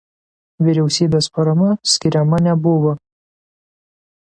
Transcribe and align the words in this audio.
Vyriausybės 0.67 1.27
parama 1.35 1.69
skiriama 1.93 2.41
nebuvo. 2.49 2.97